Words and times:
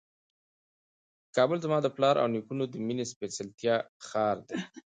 کابل 1.35 1.57
زما 1.65 1.77
د 1.83 1.87
پلار 1.95 2.15
او 2.21 2.27
نیکونو 2.33 2.63
د 2.69 2.75
مېنې 2.85 3.05
سپېڅلی 3.11 3.73
ښار 4.07 4.37
دی. 4.47 4.57